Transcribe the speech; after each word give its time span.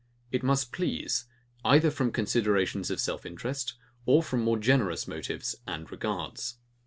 It 0.31 0.41
must 0.41 0.71
please, 0.71 1.25
either 1.63 1.91
from 1.91 2.11
considerations 2.11 2.89
of 2.89 2.99
self 2.99 3.23
interest, 3.23 3.75
or 4.07 4.23
from 4.23 4.41
more 4.41 4.57
generous 4.57 5.07
motives 5.07 5.53
and 5.67 5.91
regards. 5.91 6.57